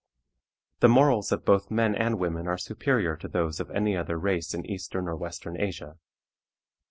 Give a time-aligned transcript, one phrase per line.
[0.79, 4.51] The morals of both men and women are superior to those of any other race
[4.55, 5.99] in eastern or western Asia.